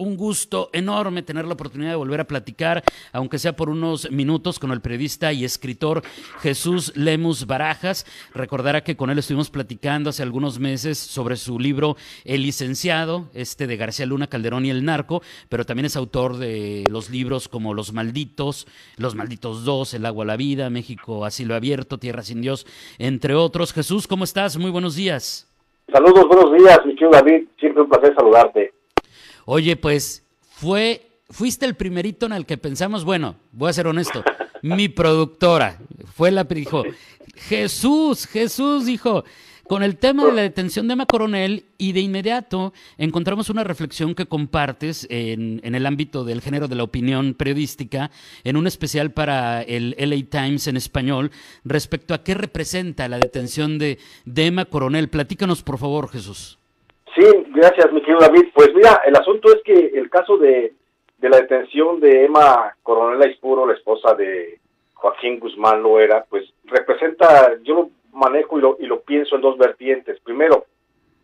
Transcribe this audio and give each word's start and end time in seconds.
un 0.00 0.16
gusto 0.16 0.70
enorme 0.72 1.22
tener 1.22 1.44
la 1.44 1.54
oportunidad 1.54 1.90
de 1.90 1.96
volver 1.96 2.20
a 2.20 2.26
platicar, 2.26 2.82
aunque 3.12 3.38
sea 3.38 3.54
por 3.54 3.68
unos 3.68 4.10
minutos, 4.10 4.58
con 4.58 4.72
el 4.72 4.80
periodista 4.80 5.32
y 5.32 5.44
escritor 5.44 6.02
Jesús 6.40 6.96
Lemus 6.96 7.46
Barajas. 7.46 8.06
Recordará 8.34 8.82
que 8.82 8.96
con 8.96 9.10
él 9.10 9.18
estuvimos 9.18 9.50
platicando 9.50 10.10
hace 10.10 10.22
algunos 10.22 10.58
meses 10.58 10.98
sobre 10.98 11.36
su 11.36 11.58
libro 11.58 11.96
El 12.24 12.42
licenciado, 12.42 13.28
este 13.34 13.66
de 13.66 13.76
García 13.76 14.06
Luna 14.06 14.26
Calderón 14.26 14.64
y 14.64 14.70
el 14.70 14.84
narco, 14.84 15.22
pero 15.48 15.64
también 15.64 15.86
es 15.86 15.96
autor 15.96 16.38
de 16.38 16.84
los 16.90 17.10
libros 17.10 17.48
como 17.48 17.74
Los 17.74 17.92
Malditos, 17.92 18.66
Los 18.96 19.14
Malditos 19.14 19.64
Dos, 19.64 19.92
El 19.92 20.06
Agua 20.06 20.24
a 20.24 20.28
la 20.28 20.36
Vida, 20.36 20.70
México 20.70 21.26
Asilo 21.26 21.54
Abierto, 21.54 21.98
Tierra 21.98 22.22
sin 22.22 22.40
Dios, 22.40 22.66
entre 22.98 23.34
otros. 23.34 23.74
Jesús, 23.74 24.06
¿cómo 24.06 24.24
estás? 24.24 24.56
Muy 24.56 24.70
buenos 24.70 24.96
días. 24.96 25.46
Saludos, 25.92 26.26
buenos 26.26 26.52
días, 26.56 26.78
mi 26.86 26.94
David. 27.10 27.48
Siempre 27.58 27.82
un 27.82 27.88
placer 27.88 28.14
saludarte. 28.14 28.79
Oye, 29.52 29.74
pues 29.74 30.22
fue, 30.48 31.22
fuiste 31.28 31.66
el 31.66 31.74
primerito 31.74 32.24
en 32.24 32.30
el 32.30 32.46
que 32.46 32.56
pensamos, 32.56 33.04
bueno, 33.04 33.34
voy 33.50 33.68
a 33.68 33.72
ser 33.72 33.88
honesto, 33.88 34.22
mi 34.62 34.88
productora 34.88 35.80
fue 36.14 36.30
la 36.30 36.46
que 36.46 36.54
dijo, 36.54 36.84
Jesús, 37.34 38.28
Jesús 38.28 38.86
dijo, 38.86 39.24
con 39.66 39.82
el 39.82 39.96
tema 39.96 40.24
de 40.26 40.34
la 40.34 40.42
detención 40.42 40.86
de 40.86 40.92
Emma 40.92 41.06
Coronel 41.06 41.64
y 41.78 41.90
de 41.90 41.98
inmediato 41.98 42.72
encontramos 42.96 43.50
una 43.50 43.64
reflexión 43.64 44.14
que 44.14 44.26
compartes 44.26 45.08
en, 45.10 45.60
en, 45.64 45.74
el 45.74 45.84
ámbito 45.84 46.22
del 46.22 46.42
género 46.42 46.68
de 46.68 46.76
la 46.76 46.84
opinión 46.84 47.34
periodística, 47.34 48.12
en 48.44 48.56
un 48.56 48.68
especial 48.68 49.10
para 49.10 49.62
el 49.62 49.96
LA 49.98 50.30
Times 50.30 50.68
en 50.68 50.76
español, 50.76 51.32
respecto 51.64 52.14
a 52.14 52.22
qué 52.22 52.34
representa 52.34 53.08
la 53.08 53.18
detención 53.18 53.80
de, 53.80 53.98
de 54.24 54.46
Emma 54.46 54.66
Coronel. 54.66 55.08
Platícanos, 55.08 55.64
por 55.64 55.78
favor, 55.78 56.08
Jesús. 56.08 56.59
Sí, 57.14 57.24
gracias, 57.48 57.92
mi 57.92 58.00
querido 58.00 58.20
David. 58.20 58.50
Pues 58.54 58.74
mira, 58.74 59.02
el 59.04 59.16
asunto 59.16 59.52
es 59.52 59.62
que 59.62 59.98
el 59.98 60.08
caso 60.08 60.36
de, 60.36 60.74
de 61.18 61.28
la 61.28 61.38
detención 61.38 62.00
de 62.00 62.24
Emma 62.24 62.74
Coronel 62.82 63.22
Aispuro, 63.22 63.66
la 63.66 63.74
esposa 63.74 64.14
de 64.14 64.60
Joaquín 64.94 65.40
Guzmán 65.40 65.82
Loera, 65.82 66.24
pues 66.28 66.52
representa, 66.64 67.56
yo 67.62 67.74
lo 67.74 67.90
manejo 68.12 68.58
y 68.58 68.62
lo, 68.62 68.76
y 68.78 68.86
lo 68.86 69.00
pienso 69.00 69.36
en 69.36 69.42
dos 69.42 69.58
vertientes. 69.58 70.20
Primero, 70.20 70.66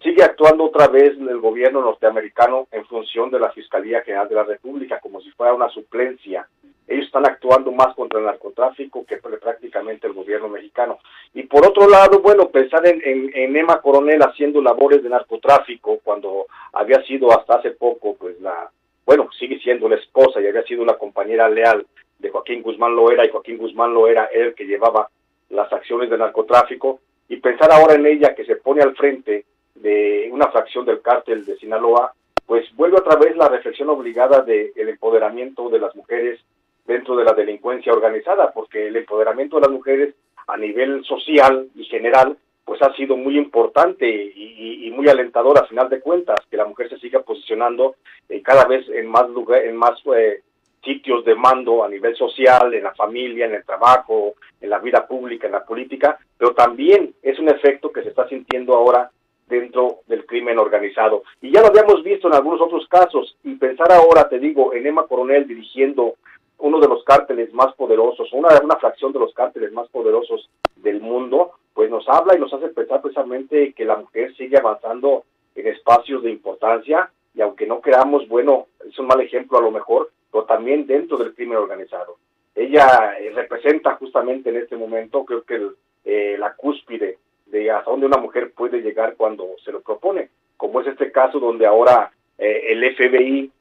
sigue 0.02 0.22
actuando 0.22 0.64
otra 0.64 0.88
vez 0.88 1.12
el 1.18 1.40
gobierno 1.40 1.80
norteamericano 1.80 2.66
en 2.72 2.84
función 2.86 3.30
de 3.30 3.40
la 3.40 3.50
Fiscalía 3.50 4.02
General 4.02 4.28
de 4.28 4.34
la 4.34 4.44
República, 4.44 5.00
como 5.00 5.20
si 5.20 5.30
fuera 5.32 5.54
una 5.54 5.68
suplencia 5.68 6.48
ellos 6.88 7.06
están 7.06 7.26
actuando 7.26 7.72
más 7.72 7.94
el 7.96 8.05
narcotráfico 8.26 9.04
que 9.06 9.16
prácticamente 9.16 10.06
el 10.06 10.12
gobierno 10.12 10.48
mexicano. 10.48 10.98
Y 11.34 11.44
por 11.44 11.66
otro 11.66 11.88
lado, 11.88 12.20
bueno, 12.20 12.48
pensar 12.48 12.86
en, 12.86 13.56
Emma 13.56 13.80
Coronel 13.80 14.22
haciendo 14.22 14.60
labores 14.60 15.02
de 15.02 15.08
narcotráfico 15.08 15.98
cuando 16.04 16.46
había 16.72 17.02
sido 17.04 17.32
hasta 17.32 17.56
hace 17.56 17.70
poco, 17.70 18.16
pues 18.16 18.40
la, 18.40 18.70
bueno, 19.04 19.28
sigue 19.38 19.58
siendo 19.60 19.88
la 19.88 19.96
esposa 19.96 20.40
y 20.40 20.46
había 20.46 20.62
sido 20.64 20.82
una 20.82 20.94
compañera 20.94 21.48
leal 21.48 21.86
de 22.18 22.30
Joaquín 22.30 22.62
Guzmán 22.62 22.94
Loera 22.94 23.24
y 23.24 23.30
Joaquín 23.30 23.58
Guzmán 23.58 23.94
Loera 23.94 24.28
era 24.32 24.46
el 24.46 24.54
que 24.54 24.66
llevaba 24.66 25.08
las 25.50 25.72
acciones 25.72 26.10
de 26.10 26.18
narcotráfico 26.18 27.00
y 27.28 27.36
pensar 27.36 27.70
ahora 27.72 27.94
en 27.94 28.06
ella 28.06 28.34
que 28.34 28.44
se 28.44 28.56
pone 28.56 28.82
al 28.82 28.96
frente 28.96 29.44
de 29.74 30.28
una 30.32 30.48
fracción 30.48 30.84
del 30.84 31.02
cártel 31.02 31.44
de 31.44 31.56
Sinaloa, 31.56 32.12
pues 32.46 32.64
vuelve 32.74 32.98
otra 32.98 33.16
vez 33.16 33.36
la 33.36 33.48
reflexión 33.48 33.90
obligada 33.90 34.42
del 34.42 34.88
empoderamiento 34.88 35.68
de 35.68 35.80
las 35.80 35.94
mujeres 35.94 36.40
dentro 36.86 37.16
de 37.16 37.24
la 37.24 37.32
delincuencia 37.32 37.92
organizada, 37.92 38.52
porque 38.52 38.88
el 38.88 38.96
empoderamiento 38.96 39.56
de 39.56 39.62
las 39.62 39.70
mujeres 39.70 40.14
a 40.46 40.56
nivel 40.56 41.04
social 41.04 41.68
y 41.74 41.84
general, 41.84 42.36
pues 42.64 42.80
ha 42.82 42.94
sido 42.94 43.16
muy 43.16 43.36
importante 43.36 44.08
y, 44.08 44.90
muy 44.96 45.08
alentador 45.10 45.58
a 45.58 45.66
final 45.66 45.90
de 45.90 46.00
cuentas, 46.00 46.40
que 46.50 46.56
la 46.56 46.64
mujer 46.64 46.88
se 46.88 46.98
siga 46.98 47.20
posicionando 47.20 47.96
eh, 48.30 48.40
cada 48.40 48.64
vez 48.64 48.88
en 48.88 49.06
más 49.06 49.28
lugar, 49.28 49.62
en 49.62 49.76
más 49.76 50.00
eh, 50.16 50.40
sitios 50.82 51.22
de 51.24 51.34
mando 51.34 51.84
a 51.84 51.88
nivel 51.88 52.16
social, 52.16 52.72
en 52.72 52.84
la 52.84 52.94
familia, 52.94 53.44
en 53.44 53.56
el 53.56 53.64
trabajo, 53.64 54.34
en 54.60 54.70
la 54.70 54.78
vida 54.78 55.06
pública, 55.06 55.46
en 55.46 55.52
la 55.52 55.66
política, 55.66 56.18
pero 56.38 56.54
también 56.54 57.12
es 57.22 57.38
un 57.38 57.50
efecto 57.50 57.92
que 57.92 58.02
se 58.02 58.08
está 58.08 58.26
sintiendo 58.28 58.74
ahora 58.74 59.10
dentro 59.48 59.98
del 60.06 60.24
crimen 60.24 60.58
organizado. 60.58 61.24
Y 61.40 61.50
ya 61.50 61.60
lo 61.60 61.68
habíamos 61.68 62.02
visto 62.02 62.28
en 62.28 62.34
algunos 62.34 62.60
otros 62.60 62.86
casos, 62.88 63.36
y 63.44 63.54
pensar 63.56 63.92
ahora, 63.92 64.28
te 64.28 64.38
digo, 64.38 64.72
en 64.72 64.86
Emma 64.86 65.06
Coronel 65.06 65.46
dirigiendo 65.46 66.14
uno 66.58 66.80
de 66.80 66.88
los 66.88 67.04
cárteles 67.04 67.52
más 67.52 67.74
poderosos, 67.74 68.32
una, 68.32 68.48
una 68.62 68.76
fracción 68.76 69.12
de 69.12 69.18
los 69.18 69.32
cárteles 69.34 69.72
más 69.72 69.88
poderosos 69.88 70.48
del 70.76 71.00
mundo, 71.00 71.52
pues 71.74 71.90
nos 71.90 72.08
habla 72.08 72.36
y 72.36 72.40
nos 72.40 72.52
hace 72.52 72.68
pensar 72.68 73.02
precisamente 73.02 73.72
que 73.74 73.84
la 73.84 73.96
mujer 73.96 74.34
sigue 74.36 74.56
avanzando 74.56 75.24
en 75.54 75.66
espacios 75.66 76.22
de 76.22 76.30
importancia 76.30 77.10
y 77.34 77.42
aunque 77.42 77.66
no 77.66 77.80
creamos, 77.80 78.26
bueno, 78.28 78.66
es 78.88 78.98
un 78.98 79.06
mal 79.06 79.20
ejemplo 79.20 79.58
a 79.58 79.62
lo 79.62 79.70
mejor, 79.70 80.10
pero 80.32 80.44
también 80.44 80.86
dentro 80.86 81.18
del 81.18 81.34
crimen 81.34 81.58
organizado. 81.58 82.16
Ella 82.54 83.18
eh, 83.20 83.30
representa 83.34 83.96
justamente 83.96 84.48
en 84.48 84.56
este 84.56 84.76
momento, 84.76 85.24
creo 85.24 85.42
que 85.42 85.68
eh, 86.06 86.36
la 86.38 86.54
cúspide 86.54 87.18
de 87.44 87.70
hasta 87.70 87.90
dónde 87.90 88.06
una 88.06 88.16
mujer 88.16 88.52
puede 88.52 88.80
llegar 88.80 89.14
cuando 89.16 89.46
se 89.62 89.72
lo 89.72 89.82
propone, 89.82 90.30
como 90.56 90.80
es 90.80 90.86
este 90.86 91.12
caso 91.12 91.38
donde 91.38 91.66
ahora 91.66 92.10
eh, 92.38 92.68
el 92.70 92.96
FBI 92.96 93.52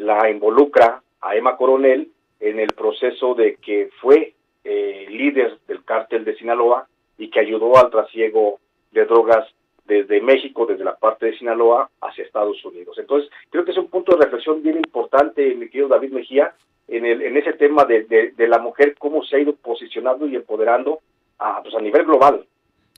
la 0.00 0.30
involucra 0.30 1.02
a 1.20 1.36
Emma 1.36 1.56
Coronel 1.56 2.10
en 2.40 2.60
el 2.60 2.68
proceso 2.68 3.34
de 3.34 3.56
que 3.56 3.90
fue 4.00 4.34
eh, 4.64 5.06
líder 5.10 5.58
del 5.68 5.84
cártel 5.84 6.24
de 6.24 6.36
Sinaloa 6.36 6.86
y 7.18 7.30
que 7.30 7.40
ayudó 7.40 7.76
al 7.76 7.90
trasiego 7.90 8.58
de 8.92 9.04
drogas 9.04 9.46
desde 9.86 10.20
México, 10.20 10.66
desde 10.66 10.84
la 10.84 10.96
parte 10.96 11.26
de 11.26 11.38
Sinaloa, 11.38 11.90
hacia 12.00 12.24
Estados 12.24 12.62
Unidos. 12.64 12.98
Entonces, 12.98 13.30
creo 13.50 13.64
que 13.64 13.70
es 13.70 13.78
un 13.78 13.88
punto 13.88 14.16
de 14.16 14.24
reflexión 14.24 14.62
bien 14.62 14.76
importante, 14.78 15.54
mi 15.54 15.68
querido 15.68 15.88
David 15.88 16.12
Mejía, 16.12 16.52
en, 16.88 17.04
el, 17.04 17.22
en 17.22 17.36
ese 17.36 17.52
tema 17.52 17.84
de, 17.84 18.04
de, 18.36 18.48
la 18.48 18.58
mujer, 18.58 18.94
cómo 18.98 19.24
se 19.24 19.36
ha 19.36 19.40
ido 19.40 19.54
posicionando 19.54 20.26
y 20.26 20.36
empoderando 20.36 21.00
a, 21.38 21.62
pues, 21.62 21.74
a 21.74 21.80
nivel 21.80 22.04
global. 22.04 22.44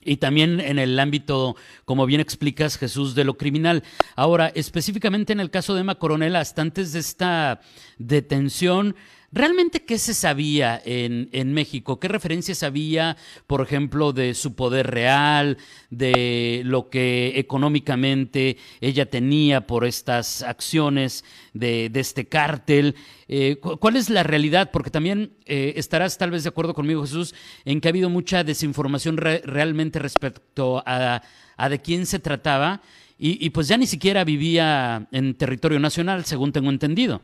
Y 0.03 0.17
también 0.17 0.61
en 0.61 0.79
el 0.79 0.97
ámbito, 0.99 1.55
como 1.85 2.05
bien 2.05 2.21
explicas, 2.21 2.77
Jesús, 2.77 3.15
de 3.15 3.25
lo 3.25 3.33
criminal. 3.33 3.83
Ahora, 4.15 4.47
específicamente 4.55 5.33
en 5.33 5.39
el 5.39 5.51
caso 5.51 5.73
de 5.73 5.81
Emma 5.81 5.95
Coronel, 5.95 6.35
hasta 6.35 6.61
antes 6.61 6.93
de 6.93 6.99
esta 6.99 7.61
detención, 7.97 8.95
¿Realmente 9.31 9.85
qué 9.85 9.99
se 9.99 10.13
sabía 10.13 10.81
en, 10.83 11.29
en, 11.31 11.53
México? 11.53 11.99
¿Qué 11.99 12.07
referencias 12.07 12.63
había, 12.63 13.15
por 13.45 13.61
ejemplo, 13.61 14.11
de 14.11 14.33
su 14.33 14.55
poder 14.55 14.87
real, 14.87 15.57
de 15.91 16.63
lo 16.65 16.89
que 16.89 17.33
económicamente 17.35 18.57
ella 18.81 19.07
tenía 19.07 19.67
por 19.67 19.85
estas 19.85 20.41
acciones 20.41 21.23
de, 21.53 21.89
de 21.89 21.99
este 21.99 22.27
cártel? 22.27 22.95
Eh, 23.31 23.57
¿Cuál 23.57 23.95
es 23.95 24.09
la 24.09 24.23
realidad? 24.23 24.71
Porque 24.73 24.89
también 24.89 25.33
eh, 25.45 25.73
estarás 25.75 26.17
tal 26.17 26.31
vez 26.31 26.43
de 26.43 26.49
acuerdo 26.49 26.73
conmigo, 26.73 27.03
Jesús, 27.03 27.35
en 27.63 27.79
que 27.79 27.87
ha 27.87 27.91
habido 27.91 28.09
mucha 28.09 28.43
desinformación 28.43 29.17
realmente 29.17 29.99
respecto 29.99 30.81
a, 30.83 31.21
de 31.69 31.79
quién 31.79 32.07
se 32.07 32.17
trataba 32.17 32.81
y, 33.19 33.49
pues 33.49 33.67
ya 33.67 33.77
ni 33.77 33.85
siquiera 33.85 34.23
vivía 34.23 35.07
en 35.11 35.35
territorio 35.35 35.77
nacional, 35.77 36.23
según 36.25 36.53
tengo 36.53 36.69
entendido. 36.69 37.21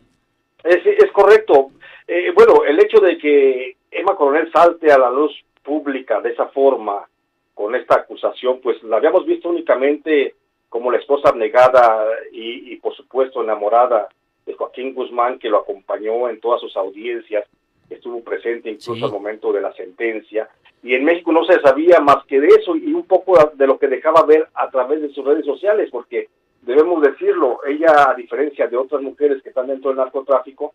Es 0.63 1.11
correcto. 1.13 1.71
Eh, 2.07 2.31
bueno, 2.35 2.63
el 2.65 2.79
hecho 2.79 2.99
de 2.99 3.17
que 3.17 3.77
Emma 3.91 4.15
Coronel 4.15 4.51
salte 4.51 4.91
a 4.91 4.97
la 4.97 5.09
luz 5.09 5.31
pública 5.63 6.21
de 6.21 6.31
esa 6.31 6.47
forma, 6.47 7.07
con 7.53 7.73
esta 7.73 7.95
acusación, 7.95 8.59
pues 8.61 8.83
la 8.83 8.97
habíamos 8.97 9.25
visto 9.25 9.49
únicamente 9.49 10.35
como 10.69 10.91
la 10.91 10.97
esposa 10.97 11.29
abnegada 11.29 12.05
y, 12.31 12.73
y 12.73 12.75
por 12.77 12.93
supuesto 12.95 13.41
enamorada 13.41 14.09
de 14.45 14.53
Joaquín 14.53 14.93
Guzmán, 14.93 15.39
que 15.39 15.49
lo 15.49 15.59
acompañó 15.59 16.29
en 16.29 16.39
todas 16.39 16.61
sus 16.61 16.75
audiencias, 16.75 17.47
estuvo 17.89 18.21
presente 18.21 18.69
incluso 18.69 19.05
al 19.05 19.11
momento 19.11 19.51
de 19.51 19.61
la 19.61 19.73
sentencia. 19.73 20.49
Y 20.83 20.93
en 20.93 21.03
México 21.03 21.31
no 21.31 21.43
se 21.45 21.59
sabía 21.61 21.99
más 21.99 22.23
que 22.25 22.39
de 22.39 22.47
eso 22.47 22.75
y 22.75 22.93
un 22.93 23.07
poco 23.07 23.37
de 23.53 23.67
lo 23.67 23.79
que 23.79 23.87
dejaba 23.87 24.23
ver 24.23 24.47
a 24.53 24.69
través 24.69 25.01
de 25.01 25.09
sus 25.09 25.25
redes 25.25 25.45
sociales, 25.45 25.89
porque 25.91 26.29
debemos 26.61 27.01
decirlo, 27.01 27.59
ella, 27.65 28.11
a 28.11 28.13
diferencia 28.13 28.67
de 28.67 28.77
otras 28.77 29.01
mujeres 29.01 29.41
que 29.41 29.49
están 29.49 29.67
dentro 29.67 29.89
del 29.89 29.97
narcotráfico, 29.97 30.73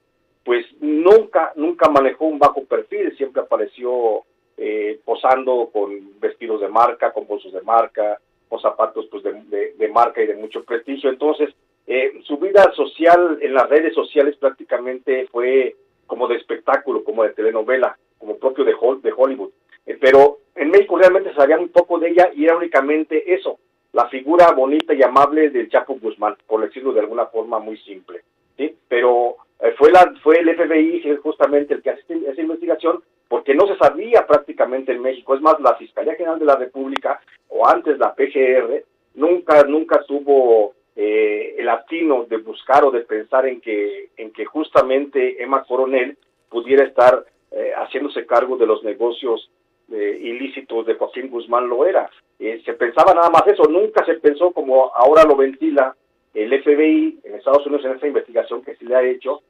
pues 0.50 0.66
nunca, 0.80 1.52
nunca 1.54 1.88
manejó 1.88 2.24
un 2.24 2.40
bajo 2.40 2.64
perfil, 2.64 3.16
siempre 3.16 3.40
apareció 3.40 4.24
eh, 4.56 4.98
posando 5.04 5.70
con 5.72 6.18
vestidos 6.18 6.60
de 6.60 6.66
marca, 6.66 7.12
con 7.12 7.28
bolsos 7.28 7.52
de 7.52 7.62
marca, 7.62 8.18
con 8.48 8.60
zapatos 8.60 9.06
pues 9.12 9.22
de, 9.22 9.88
marca 9.94 10.20
y 10.20 10.26
de 10.26 10.34
mucho 10.34 10.64
prestigio. 10.64 11.08
Entonces, 11.08 11.50
eh, 11.86 12.20
su 12.24 12.36
vida 12.38 12.72
social 12.74 13.38
en 13.40 13.54
las 13.54 13.68
redes 13.68 13.94
sociales 13.94 14.34
prácticamente 14.38 15.28
fue 15.30 15.76
como 16.08 16.26
de 16.26 16.38
espectáculo, 16.38 17.04
como 17.04 17.22
de 17.22 17.30
telenovela, 17.30 17.96
como 18.18 18.36
propio 18.36 18.64
de, 18.64 18.74
de 19.02 19.14
Hollywood. 19.16 19.52
Eh, 19.86 19.98
pero 20.00 20.38
en 20.56 20.72
México 20.72 20.98
realmente 20.98 21.32
sabía 21.32 21.60
un 21.60 21.68
poco 21.68 22.00
de 22.00 22.08
ella 22.08 22.32
y 22.34 22.46
era 22.46 22.56
únicamente 22.56 23.32
eso, 23.32 23.60
la 23.92 24.08
figura 24.08 24.50
bonita 24.50 24.94
y 24.94 25.02
amable 25.04 25.50
del 25.50 25.70
Chapo 25.70 25.94
Guzmán, 25.94 26.34
por 26.48 26.60
decirlo 26.60 26.92
de 26.92 27.02
alguna 27.02 27.26
forma 27.26 27.60
muy 27.60 27.76
simple. 27.76 28.22
¿sí? 28.56 28.74
Pero 28.88 29.36
fue, 29.76 29.90
la, 29.92 30.14
fue 30.22 30.38
el 30.38 30.54
FBI 30.54 31.16
justamente 31.22 31.74
el 31.74 31.82
que 31.82 31.90
hace 31.90 32.02
esa 32.08 32.40
investigación 32.40 33.02
porque 33.28 33.54
no 33.54 33.66
se 33.66 33.76
sabía 33.76 34.26
prácticamente 34.26 34.92
en 34.92 35.02
México. 35.02 35.34
Es 35.34 35.40
más, 35.40 35.60
la 35.60 35.76
Fiscalía 35.76 36.14
General 36.14 36.38
de 36.38 36.44
la 36.46 36.56
República 36.56 37.20
o 37.48 37.66
antes 37.66 37.98
la 37.98 38.14
PGR 38.14 38.84
nunca, 39.14 39.62
nunca 39.64 40.02
tuvo 40.04 40.74
eh, 40.96 41.54
el 41.58 41.68
atino 41.68 42.24
de 42.24 42.38
buscar 42.38 42.84
o 42.84 42.90
de 42.90 43.00
pensar 43.00 43.46
en 43.46 43.60
que, 43.60 44.08
en 44.16 44.32
que 44.32 44.44
justamente 44.44 45.42
Emma 45.42 45.62
Coronel 45.64 46.16
pudiera 46.48 46.84
estar 46.84 47.24
eh, 47.52 47.72
haciéndose 47.76 48.26
cargo 48.26 48.56
de 48.56 48.66
los 48.66 48.82
negocios 48.84 49.50
eh, 49.92 50.18
ilícitos 50.22 50.86
de 50.86 50.94
Joaquín 50.94 51.30
Guzmán 51.30 51.68
Loera. 51.68 52.08
Eh, 52.38 52.62
se 52.64 52.74
pensaba 52.74 53.12
nada 53.12 53.28
más 53.28 53.46
eso, 53.46 53.64
nunca 53.64 54.04
se 54.04 54.14
pensó 54.14 54.52
como 54.52 54.94
ahora 54.94 55.24
lo 55.24 55.36
ventila 55.36 55.96
el 56.32 56.62
FBI 56.62 57.18
en 57.24 57.34
Estados 57.34 57.66
Unidos 57.66 57.84
en 57.86 57.92
esta 57.92 58.06
investigación 58.06 58.62
que 58.62 58.76
se 58.76 58.84
le 58.84 58.94
ha 58.94 59.02
hecho, 59.02 59.42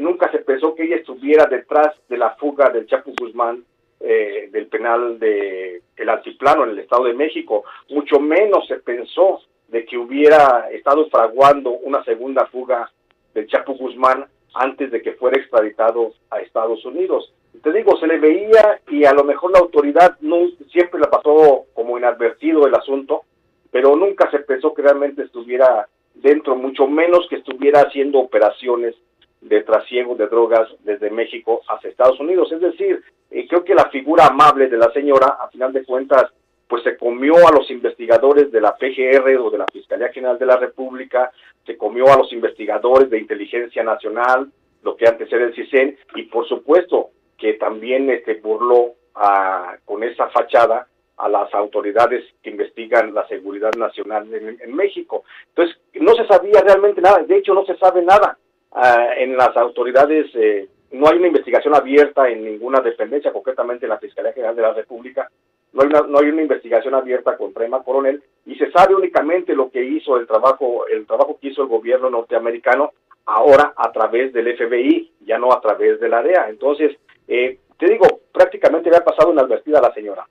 nunca 0.00 0.30
se 0.30 0.38
pensó 0.38 0.74
que 0.74 0.84
ella 0.84 0.96
estuviera 0.96 1.46
detrás 1.46 1.94
de 2.08 2.16
la 2.16 2.30
fuga 2.36 2.70
del 2.70 2.86
Chapo 2.86 3.12
Guzmán 3.18 3.64
del 4.00 4.66
penal 4.66 5.18
de 5.18 5.82
el 5.96 6.08
altiplano 6.08 6.64
en 6.64 6.70
el 6.70 6.78
Estado 6.80 7.04
de 7.04 7.14
México, 7.14 7.64
mucho 7.90 8.18
menos 8.18 8.66
se 8.66 8.76
pensó 8.76 9.40
de 9.68 9.84
que 9.84 9.96
hubiera 9.96 10.68
estado 10.70 11.08
fraguando 11.08 11.70
una 11.70 12.04
segunda 12.04 12.46
fuga 12.46 12.90
del 13.32 13.46
Chapo 13.46 13.74
Guzmán 13.74 14.26
antes 14.54 14.90
de 14.90 15.00
que 15.00 15.12
fuera 15.12 15.38
extraditado 15.38 16.12
a 16.30 16.40
Estados 16.40 16.84
Unidos. 16.84 17.32
Te 17.62 17.72
digo, 17.72 17.96
se 17.96 18.06
le 18.06 18.18
veía 18.18 18.80
y 18.88 19.04
a 19.04 19.12
lo 19.12 19.24
mejor 19.24 19.52
la 19.52 19.60
autoridad 19.60 20.16
no 20.20 20.48
siempre 20.70 21.00
la 21.00 21.10
pasó 21.10 21.66
como 21.74 21.96
inadvertido 21.96 22.66
el 22.66 22.74
asunto, 22.74 23.22
pero 23.70 23.96
nunca 23.96 24.30
se 24.30 24.40
pensó 24.40 24.74
que 24.74 24.82
realmente 24.82 25.22
estuviera 25.22 25.88
dentro, 26.14 26.56
mucho 26.56 26.86
menos 26.86 27.26
que 27.28 27.36
estuviera 27.36 27.80
haciendo 27.80 28.18
operaciones 28.18 28.94
de 29.42 29.62
trasiego 29.62 30.14
de 30.14 30.28
drogas 30.28 30.68
desde 30.80 31.10
México 31.10 31.60
hacia 31.68 31.90
Estados 31.90 32.18
Unidos. 32.20 32.50
Es 32.52 32.60
decir, 32.60 33.02
eh, 33.30 33.46
creo 33.48 33.64
que 33.64 33.74
la 33.74 33.90
figura 33.90 34.26
amable 34.26 34.68
de 34.68 34.76
la 34.76 34.90
señora, 34.92 35.38
a 35.40 35.48
final 35.48 35.72
de 35.72 35.84
cuentas, 35.84 36.32
pues 36.68 36.84
se 36.84 36.96
comió 36.96 37.34
a 37.36 37.52
los 37.52 37.70
investigadores 37.70 38.50
de 38.50 38.60
la 38.60 38.74
PGR 38.76 39.36
o 39.38 39.50
de 39.50 39.58
la 39.58 39.66
Fiscalía 39.70 40.08
General 40.08 40.38
de 40.38 40.46
la 40.46 40.56
República, 40.56 41.30
se 41.66 41.76
comió 41.76 42.10
a 42.10 42.16
los 42.16 42.32
investigadores 42.32 43.10
de 43.10 43.18
Inteligencia 43.18 43.82
Nacional, 43.82 44.50
lo 44.82 44.96
que 44.96 45.06
antes 45.06 45.30
era 45.30 45.44
el 45.44 45.54
CISEN, 45.54 45.98
y 46.14 46.22
por 46.22 46.48
supuesto 46.48 47.10
que 47.36 47.54
también 47.54 48.08
este, 48.10 48.34
burló 48.34 48.94
a, 49.14 49.76
con 49.84 50.02
esa 50.02 50.28
fachada 50.30 50.86
a 51.18 51.28
las 51.28 51.52
autoridades 51.54 52.24
que 52.42 52.50
investigan 52.50 53.12
la 53.12 53.26
seguridad 53.28 53.72
nacional 53.76 54.26
en, 54.32 54.74
México. 54.74 55.24
Entonces, 55.48 55.76
no 55.94 56.14
se 56.14 56.26
sabía 56.26 56.62
realmente 56.62 57.00
nada, 57.00 57.22
de 57.22 57.36
hecho 57.36 57.54
no 57.54 57.64
se 57.64 57.76
sabe 57.76 58.02
nada 58.02 58.38
ah, 58.74 59.08
en 59.16 59.36
las 59.36 59.56
autoridades, 59.56 60.26
eh, 60.34 60.68
no 60.92 61.08
hay 61.08 61.18
una 61.18 61.28
investigación 61.28 61.74
abierta 61.74 62.28
en 62.28 62.44
ninguna 62.44 62.80
dependencia, 62.80 63.32
concretamente 63.32 63.86
en 63.86 63.90
la 63.90 63.98
Fiscalía 63.98 64.32
General 64.32 64.56
de 64.56 64.62
la 64.62 64.74
República, 64.74 65.28
no 65.72 65.82
hay, 65.82 65.88
una, 65.88 66.02
no 66.02 66.18
hay 66.18 66.28
una 66.28 66.42
investigación 66.42 66.94
abierta 66.94 67.36
contra 67.36 67.64
Emma 67.64 67.82
Coronel 67.82 68.22
y 68.44 68.56
se 68.56 68.70
sabe 68.72 68.94
únicamente 68.94 69.54
lo 69.54 69.70
que 69.70 69.82
hizo 69.82 70.18
el 70.18 70.26
trabajo, 70.26 70.86
el 70.86 71.06
trabajo 71.06 71.38
que 71.40 71.48
hizo 71.48 71.62
el 71.62 71.68
gobierno 71.68 72.10
norteamericano 72.10 72.92
ahora 73.24 73.72
a 73.76 73.90
través 73.90 74.32
del 74.32 74.54
FBI, 74.56 75.12
ya 75.24 75.38
no 75.38 75.52
a 75.52 75.60
través 75.60 75.98
de 76.00 76.08
la 76.08 76.22
DEA. 76.22 76.48
Entonces, 76.50 76.96
eh, 77.26 77.58
te 77.78 77.86
digo, 77.86 78.06
prácticamente 78.32 78.94
ha 78.94 79.04
pasado 79.04 79.32
inadvertida 79.32 79.78
a 79.78 79.82
la 79.82 79.94
señora. 79.94 80.26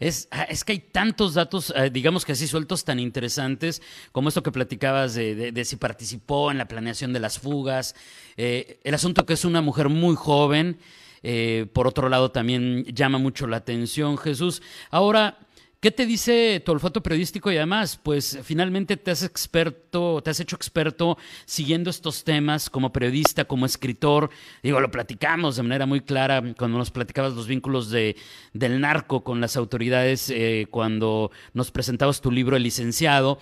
Es, 0.00 0.28
ah, 0.30 0.44
es, 0.44 0.64
que 0.64 0.72
hay 0.72 0.78
tantos 0.80 1.34
datos, 1.34 1.72
eh, 1.76 1.90
digamos 1.90 2.24
que 2.24 2.32
así 2.32 2.46
sueltos, 2.46 2.84
tan 2.84 2.98
interesantes, 2.98 3.82
como 4.12 4.28
esto 4.28 4.42
que 4.42 4.52
platicabas 4.52 5.14
de, 5.14 5.64
si 5.64 5.76
participó 5.76 6.50
en 6.50 6.58
la 6.58 6.68
planeación 6.68 7.12
de 7.12 7.20
las 7.20 7.38
fugas, 7.38 7.94
eh, 8.36 8.80
el 8.84 8.94
asunto 8.94 9.26
que 9.26 9.34
es 9.34 9.44
una 9.44 9.60
mujer 9.60 9.88
muy 9.88 10.16
joven, 10.16 10.78
eh, 11.22 11.66
por 11.72 11.86
otro 11.86 12.08
lado, 12.08 12.30
también 12.30 12.84
llama 12.84 13.18
mucho 13.18 13.46
la 13.46 13.56
atención, 13.56 14.18
Jesús. 14.18 14.60
Ahora, 14.90 15.38
¿Qué 15.84 15.90
te 15.90 16.06
dice 16.06 16.62
tu 16.64 16.72
olfato 16.72 17.02
periodístico 17.02 17.52
y 17.52 17.58
además, 17.58 18.00
pues 18.02 18.38
finalmente 18.42 18.96
te 18.96 19.10
has 19.10 19.22
experto, 19.22 20.22
te 20.22 20.30
has 20.30 20.40
hecho 20.40 20.56
experto 20.56 21.18
siguiendo 21.44 21.90
estos 21.90 22.24
temas 22.24 22.70
como 22.70 22.90
periodista, 22.90 23.44
como 23.44 23.66
escritor? 23.66 24.30
Digo, 24.62 24.80
lo 24.80 24.90
platicamos 24.90 25.56
de 25.56 25.62
manera 25.62 25.84
muy 25.84 26.00
clara 26.00 26.42
cuando 26.56 26.78
nos 26.78 26.90
platicabas 26.90 27.34
los 27.34 27.46
vínculos 27.46 27.90
de, 27.90 28.16
del 28.54 28.80
narco 28.80 29.22
con 29.22 29.42
las 29.42 29.58
autoridades, 29.58 30.30
eh, 30.30 30.68
cuando 30.70 31.30
nos 31.52 31.70
presentabas 31.70 32.22
tu 32.22 32.30
libro 32.30 32.56
El 32.56 32.62
licenciado. 32.62 33.38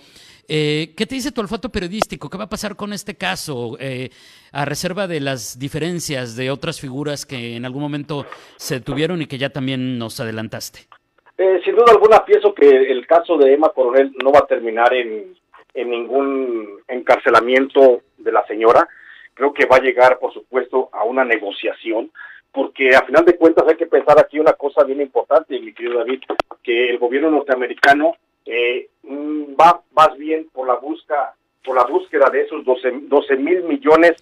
Eh, 0.49 0.93
¿Qué 0.97 1.07
te 1.07 1.15
dice 1.15 1.31
tu 1.31 1.39
olfato 1.39 1.71
periodístico? 1.71 2.29
¿Qué 2.29 2.37
va 2.37 2.43
a 2.43 2.49
pasar 2.49 2.75
con 2.75 2.91
este 2.91 3.15
caso? 3.15 3.77
Eh, 3.79 4.09
a 4.51 4.65
reserva 4.65 5.07
de 5.07 5.21
las 5.21 5.59
diferencias 5.59 6.35
de 6.35 6.51
otras 6.51 6.81
figuras 6.81 7.25
que 7.25 7.55
en 7.55 7.63
algún 7.63 7.83
momento 7.83 8.25
se 8.57 8.81
tuvieron 8.81 9.21
y 9.21 9.27
que 9.27 9.37
ya 9.37 9.49
también 9.51 9.97
nos 9.97 10.19
adelantaste. 10.19 10.89
Eh, 11.37 11.61
sin 11.63 11.75
duda 11.75 11.91
alguna 11.91 12.23
pienso 12.25 12.53
que 12.53 12.67
el 12.67 13.07
caso 13.07 13.37
de 13.37 13.53
Emma 13.53 13.69
Coronel 13.69 14.13
no 14.23 14.31
va 14.31 14.39
a 14.39 14.47
terminar 14.47 14.93
en, 14.93 15.35
ningún 15.75 16.81
encarcelamiento 16.87 18.01
de 18.17 18.31
la 18.31 18.45
señora. 18.45 18.87
Creo 19.33 19.53
que 19.53 19.65
va 19.65 19.77
a 19.77 19.81
llegar, 19.81 20.19
por 20.19 20.31
supuesto, 20.31 20.89
a 20.91 21.03
una 21.03 21.25
negociación 21.25 22.11
porque 22.51 22.95
a 22.95 23.01
final 23.01 23.25
de 23.25 23.35
cuentas 23.35 23.67
hay 23.67 23.75
que 23.75 23.87
pensar 23.87 24.19
aquí 24.19 24.37
una 24.37 24.53
cosa 24.53 24.83
bien 24.83 25.01
importante, 25.01 25.59
mi 25.59 25.73
querido 25.73 25.97
David, 25.97 26.21
que 26.61 26.91
el 26.91 26.99
gobierno 26.99 27.31
norteamericano 27.31 28.15
eh, 28.45 28.89
mm, 29.01 29.55
va 29.59 29.81
más 29.95 30.15
bien 30.17 30.47
por 30.53 30.67
la 30.67 30.75
busca 30.75 31.33
por 31.63 31.75
la 31.75 31.85
búsqueda 31.85 32.29
de 32.29 32.41
esos 32.41 32.63
12 32.65 33.37
mil 33.37 33.63
millones 33.63 34.21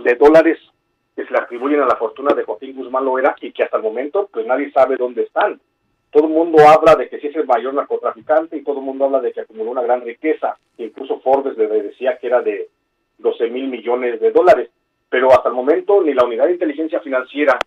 de 0.00 0.14
dólares 0.16 0.58
que 1.14 1.24
se 1.24 1.32
le 1.32 1.38
atribuyen 1.38 1.80
a 1.80 1.86
la 1.86 1.96
fortuna 1.96 2.34
de 2.34 2.44
Joaquín 2.44 2.76
Guzmán 2.76 3.04
Loera 3.04 3.34
y 3.40 3.52
que 3.52 3.62
hasta 3.62 3.76
el 3.76 3.82
momento 3.82 4.28
pues 4.32 4.46
nadie 4.46 4.70
sabe 4.72 4.96
dónde 4.96 5.22
están. 5.22 5.60
Todo 6.10 6.24
el 6.24 6.32
mundo 6.32 6.58
habla 6.66 6.94
de 6.94 7.08
que 7.08 7.20
sí 7.20 7.26
es 7.26 7.36
el 7.36 7.46
mayor 7.46 7.74
narcotraficante 7.74 8.56
y 8.56 8.62
todo 8.62 8.78
el 8.78 8.84
mundo 8.84 9.04
habla 9.04 9.20
de 9.20 9.32
que 9.32 9.42
acumuló 9.42 9.72
una 9.72 9.82
gran 9.82 10.00
riqueza. 10.00 10.56
Incluso 10.78 11.20
Forbes 11.20 11.56
le 11.58 11.66
decía 11.66 12.16
que 12.18 12.28
era 12.28 12.40
de 12.40 12.68
12 13.18 13.48
mil 13.50 13.68
millones 13.68 14.20
de 14.20 14.30
dólares. 14.30 14.70
Pero 15.10 15.30
hasta 15.32 15.48
el 15.48 15.54
momento 15.54 16.02
ni 16.02 16.14
la 16.14 16.24
Unidad 16.24 16.46
de 16.46 16.52
Inteligencia 16.52 17.00
Financiera 17.00 17.58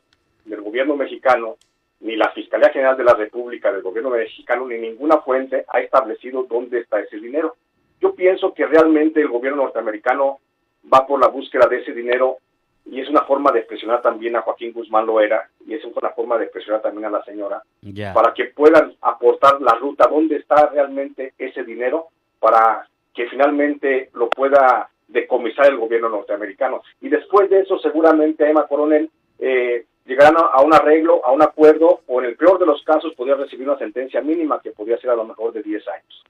del 0.45 0.61
gobierno 0.61 0.95
mexicano 0.95 1.55
ni 2.01 2.15
la 2.15 2.31
Fiscalía 2.31 2.69
General 2.69 2.97
de 2.97 3.03
la 3.03 3.13
República, 3.13 3.71
del 3.71 3.83
gobierno 3.83 4.09
mexicano, 4.09 4.67
ni 4.67 4.77
ninguna 4.77 5.19
fuente 5.19 5.65
ha 5.71 5.79
establecido 5.81 6.47
dónde 6.49 6.79
está 6.79 6.99
ese 6.99 7.17
dinero. 7.17 7.55
Yo 7.99 8.15
pienso 8.15 8.53
que 8.53 8.65
realmente 8.65 9.21
el 9.21 9.27
gobierno 9.27 9.63
norteamericano 9.63 10.39
va 10.91 11.05
por 11.05 11.19
la 11.19 11.27
búsqueda 11.27 11.67
de 11.67 11.77
ese 11.77 11.93
dinero 11.93 12.38
y 12.85 13.00
es 13.00 13.09
una 13.09 13.21
forma 13.21 13.51
de 13.51 13.61
presionar 13.61 14.01
también 14.01 14.35
a 14.35 14.41
Joaquín 14.41 14.73
Guzmán 14.73 15.05
Loera 15.05 15.50
y 15.65 15.73
es 15.73 15.83
una 15.85 16.09
forma 16.09 16.38
de 16.38 16.47
presionar 16.47 16.81
también 16.81 17.05
a 17.05 17.09
la 17.09 17.23
señora 17.23 17.61
para 18.13 18.33
que 18.33 18.45
puedan 18.45 18.93
aportar 19.01 19.61
la 19.61 19.75
ruta 19.75 20.07
dónde 20.09 20.38
está 20.38 20.67
realmente 20.67 21.33
ese 21.38 21.63
dinero 21.63 22.07
para 22.39 22.88
que 23.13 23.27
finalmente 23.27 24.09
lo 24.13 24.29
pueda 24.29 24.89
decomisar 25.07 25.67
el 25.67 25.77
gobierno 25.77 26.09
norteamericano. 26.09 26.81
Y 27.01 27.09
después 27.09 27.50
de 27.50 27.59
eso 27.59 27.77
seguramente 27.79 28.50
Emma 28.50 28.67
Coronel 28.67 29.09
eh, 29.39 29.85
llegarán 30.05 30.35
a 30.38 30.61
un 30.61 30.73
arreglo, 30.73 31.25
a 31.25 31.31
un 31.31 31.41
acuerdo, 31.41 32.01
o 32.07 32.19
en 32.21 32.27
el 32.27 32.35
peor 32.35 32.59
de 32.59 32.65
los 32.65 32.83
casos 32.83 33.13
podría 33.15 33.35
recibir 33.35 33.67
una 33.67 33.77
sentencia 33.77 34.21
mínima 34.21 34.61
que 34.61 34.71
podría 34.71 34.97
ser 34.97 35.11
a 35.11 35.15
lo 35.15 35.25
mejor 35.25 35.53
de 35.53 35.63
10 35.63 35.88
años. 35.88 36.23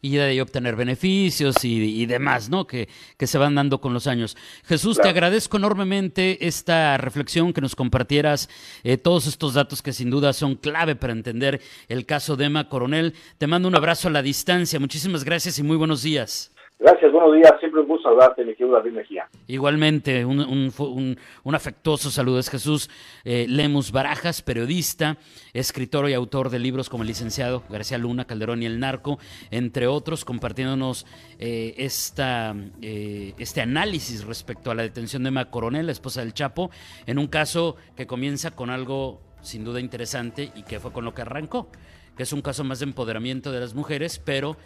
Y 0.00 0.16
de 0.16 0.22
ahí 0.22 0.40
obtener 0.40 0.76
beneficios 0.76 1.56
y, 1.64 2.06
demás, 2.06 2.48
¿no? 2.50 2.66
Que, 2.66 2.88
que, 3.16 3.26
se 3.26 3.36
van 3.36 3.56
dando 3.56 3.80
con 3.80 3.92
los 3.92 4.06
años. 4.06 4.36
Jesús, 4.64 4.98
te 5.00 5.08
agradezco 5.08 5.56
enormemente 5.56 6.46
esta 6.46 6.96
reflexión, 6.98 7.52
que 7.52 7.60
nos 7.60 7.74
compartieras 7.74 8.48
eh, 8.84 8.96
todos 8.96 9.26
estos 9.26 9.54
datos 9.54 9.82
que 9.82 9.92
sin 9.92 10.10
duda 10.10 10.32
son 10.32 10.54
clave 10.54 10.94
para 10.94 11.12
entender 11.12 11.60
el 11.88 12.06
caso 12.06 12.36
de 12.36 12.44
Emma 12.44 12.68
Coronel. 12.68 13.14
Te 13.38 13.48
mando 13.48 13.66
un 13.66 13.74
abrazo 13.74 14.06
a 14.08 14.12
la 14.12 14.22
distancia. 14.22 14.78
Muchísimas 14.78 15.24
gracias 15.24 15.58
y 15.58 15.64
muy 15.64 15.76
buenos 15.76 16.02
días. 16.02 16.52
Gracias, 16.80 17.10
buenos 17.10 17.34
días. 17.34 17.52
Siempre 17.58 17.80
un 17.80 17.88
gusto 17.88 18.08
saludarte, 18.08 18.44
mi 18.44 18.54
querido 18.54 18.76
David 18.76 18.92
Mejía. 18.92 19.28
Igualmente, 19.48 20.24
un, 20.24 20.38
un, 20.38 21.18
un, 21.42 21.54
afectuoso 21.56 22.08
saludo. 22.08 22.38
Es 22.38 22.48
Jesús 22.48 22.88
eh, 23.24 23.46
Lemus 23.48 23.90
Barajas, 23.90 24.42
periodista, 24.42 25.16
escritor 25.52 26.08
y 26.08 26.14
autor 26.14 26.50
de 26.50 26.60
libros 26.60 26.88
como 26.88 27.02
El 27.02 27.08
licenciado 27.08 27.64
García 27.68 27.98
Luna, 27.98 28.26
Calderón 28.26 28.62
y 28.62 28.66
El 28.66 28.78
Narco, 28.78 29.18
entre 29.50 29.88
otros, 29.88 30.24
compartiéndonos 30.24 31.04
eh, 31.40 31.74
esta, 31.78 32.54
eh, 32.80 33.34
este 33.38 33.60
análisis 33.60 34.24
respecto 34.24 34.70
a 34.70 34.76
la 34.76 34.82
detención 34.82 35.24
de 35.24 35.30
Emma 35.30 35.50
Coronel, 35.50 35.86
la 35.86 35.92
esposa 35.92 36.20
del 36.20 36.32
Chapo, 36.32 36.70
en 37.06 37.18
un 37.18 37.26
caso 37.26 37.74
que 37.96 38.06
comienza 38.06 38.52
con 38.52 38.70
algo 38.70 39.20
sin 39.40 39.64
duda 39.64 39.80
interesante 39.80 40.52
y 40.54 40.62
que 40.62 40.78
fue 40.78 40.92
con 40.92 41.04
lo 41.04 41.12
que 41.12 41.22
arrancó, 41.22 41.72
que 42.16 42.22
es 42.22 42.32
un 42.32 42.40
caso 42.40 42.62
más 42.62 42.78
de 42.78 42.84
empoderamiento 42.84 43.50
de 43.50 43.58
las 43.58 43.74
mujeres, 43.74 44.20
pero 44.24 44.56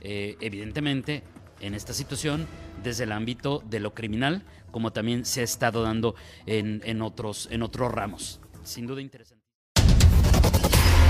evidentemente 0.00 1.24
en 1.60 1.74
esta 1.74 1.92
situación 1.92 2.46
desde 2.82 3.04
el 3.04 3.12
ámbito 3.12 3.62
de 3.68 3.80
lo 3.80 3.94
criminal, 3.94 4.44
como 4.70 4.92
también 4.92 5.24
se 5.24 5.40
ha 5.40 5.44
estado 5.44 5.82
dando 5.82 6.14
en, 6.46 7.02
otros, 7.02 7.48
en 7.50 7.62
otros 7.62 7.92
ramos. 7.92 8.40
Sin 8.64 8.86
duda 8.86 9.00
interesante. 9.00 9.44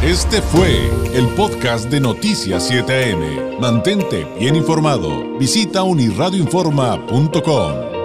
Este 0.02 0.40
fue 0.40 0.88
el 1.12 1.26
podcast 1.34 1.90
de 1.90 1.98
Noticias 1.98 2.70
7am. 2.70 3.58
Mantente 3.58 4.24
bien 4.38 4.54
informado. 4.54 5.36
Visita 5.38 5.82
unirradioinforma.com. 5.82 7.97